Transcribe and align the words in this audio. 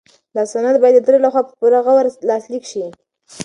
دا 0.35 0.43
سند 0.51 0.75
باید 0.81 0.95
د 0.97 1.05
تره 1.05 1.17
لخوا 1.25 1.41
په 1.47 1.53
پوره 1.59 1.79
غور 1.85 2.05
لاسلیک 2.27 2.63
شي. 2.71 2.83